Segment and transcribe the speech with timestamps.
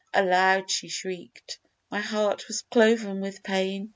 [0.15, 1.59] Aloud she shriek'd
[1.91, 3.89] My heart was cloven with pain.